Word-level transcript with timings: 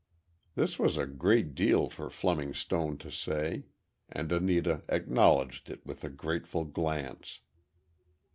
This 0.55 0.79
was 0.79 0.97
a 0.97 1.05
great 1.05 1.53
deal 1.53 1.87
for 1.87 2.09
Fleming 2.09 2.55
Stone 2.55 2.97
to 3.05 3.11
say, 3.11 3.65
and 4.09 4.31
Anita 4.31 4.81
acknowledged 4.89 5.69
it 5.69 5.85
with 5.85 6.03
a 6.03 6.09
grateful 6.09 6.65
glance. 6.65 7.41